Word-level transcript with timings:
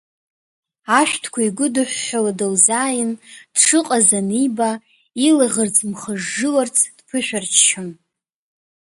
Ашәҭқәа 0.99 1.39
игәыдыҳәҳәала 1.47 2.31
дылзааин, 2.39 3.11
дшыҟаз 3.55 4.09
аниба, 4.19 4.69
илаӷырӡ 5.27 5.77
мхыжжыларц, 5.89 6.77
дԥышәырччон. 6.97 7.89